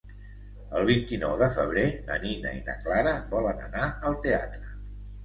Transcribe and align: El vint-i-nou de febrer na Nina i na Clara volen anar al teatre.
El 0.77 0.85
vint-i-nou 0.89 1.35
de 1.41 1.49
febrer 1.57 1.83
na 2.07 2.17
Nina 2.23 2.53
i 2.61 2.63
na 2.71 2.75
Clara 2.87 3.13
volen 3.35 3.61
anar 3.67 3.85
al 4.11 4.19
teatre. 4.25 4.73